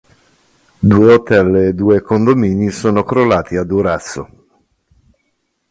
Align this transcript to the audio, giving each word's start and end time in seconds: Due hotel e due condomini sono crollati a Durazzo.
Due 0.79 1.13
hotel 1.13 1.55
e 1.57 1.73
due 1.75 2.01
condomini 2.01 2.71
sono 2.71 3.03
crollati 3.03 3.55
a 3.55 3.63
Durazzo. 3.63 4.29